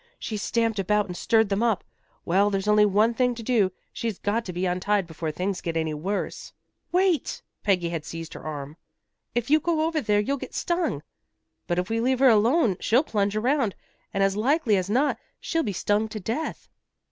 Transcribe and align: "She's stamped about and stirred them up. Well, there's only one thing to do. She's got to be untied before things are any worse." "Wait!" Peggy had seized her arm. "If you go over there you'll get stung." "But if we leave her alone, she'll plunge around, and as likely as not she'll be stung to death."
"She's 0.17 0.41
stamped 0.41 0.79
about 0.79 1.05
and 1.05 1.15
stirred 1.15 1.49
them 1.49 1.61
up. 1.61 1.83
Well, 2.25 2.49
there's 2.49 2.67
only 2.67 2.87
one 2.87 3.13
thing 3.13 3.35
to 3.35 3.43
do. 3.43 3.71
She's 3.93 4.17
got 4.17 4.43
to 4.45 4.51
be 4.51 4.65
untied 4.65 5.05
before 5.05 5.29
things 5.31 5.61
are 5.63 5.69
any 5.77 5.93
worse." 5.93 6.53
"Wait!" 6.91 7.43
Peggy 7.61 7.89
had 7.89 8.03
seized 8.03 8.33
her 8.33 8.43
arm. 8.43 8.77
"If 9.35 9.51
you 9.51 9.59
go 9.59 9.85
over 9.85 10.01
there 10.01 10.19
you'll 10.19 10.37
get 10.37 10.55
stung." 10.55 11.03
"But 11.67 11.77
if 11.77 11.87
we 11.91 11.99
leave 12.01 12.17
her 12.17 12.29
alone, 12.29 12.77
she'll 12.79 13.03
plunge 13.03 13.35
around, 13.35 13.75
and 14.11 14.23
as 14.23 14.35
likely 14.35 14.75
as 14.75 14.89
not 14.89 15.19
she'll 15.39 15.61
be 15.61 15.71
stung 15.71 16.07
to 16.07 16.19
death." 16.19 16.67